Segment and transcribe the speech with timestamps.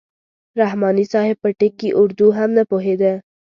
[0.61, 3.13] رحماني صاحب په ټکي اردو هم نه پوهېده.